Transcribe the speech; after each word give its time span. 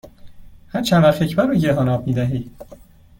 هر 0.67 0.81
چند 0.81 1.03
وقت 1.03 1.21
یک 1.21 1.35
بار 1.35 1.47
به 1.47 1.55
گیاهان 1.55 1.89
آب 1.89 2.07
می 2.07 2.13
دهی؟ 2.13 2.51